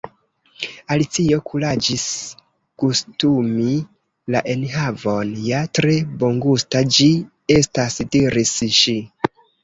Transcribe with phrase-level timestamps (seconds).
[0.93, 2.05] Alicio kuraĝis
[2.83, 3.75] gustumi
[4.35, 5.33] la enhavon.
[5.49, 5.93] "Ja, tre
[6.23, 7.11] bongusta ĝi
[7.57, 8.95] estas," diris ŝi.